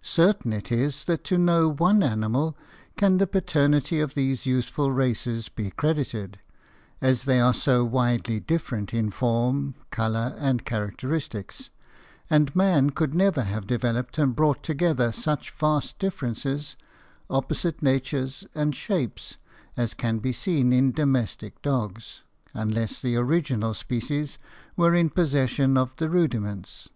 [0.00, 2.56] Certain it is that to no one animal
[2.96, 6.38] can the paternity of these useful races be credited,
[7.00, 11.68] as they are so widely different in form, color, and characteristics,
[12.30, 16.76] and man could never have developed and brought together such vast differences,
[17.28, 19.36] opposite natures and shapes,
[19.76, 22.22] as can be seen in domestic dogs,
[22.54, 24.38] unless the original species
[24.76, 26.88] were in possession of the rudiments.